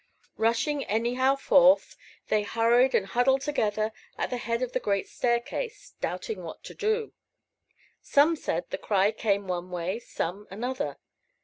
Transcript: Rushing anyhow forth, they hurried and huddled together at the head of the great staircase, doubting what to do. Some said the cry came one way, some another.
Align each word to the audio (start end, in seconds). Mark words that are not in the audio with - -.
Rushing 0.37 0.83
anyhow 0.85 1.35
forth, 1.35 1.95
they 2.29 2.41
hurried 2.41 2.95
and 2.95 3.05
huddled 3.05 3.41
together 3.41 3.91
at 4.17 4.31
the 4.31 4.37
head 4.37 4.63
of 4.63 4.71
the 4.71 4.79
great 4.79 5.07
staircase, 5.07 5.93
doubting 6.01 6.41
what 6.41 6.63
to 6.63 6.73
do. 6.73 7.13
Some 8.01 8.35
said 8.35 8.71
the 8.71 8.79
cry 8.79 9.11
came 9.11 9.47
one 9.47 9.69
way, 9.69 9.99
some 9.99 10.47
another. 10.49 10.97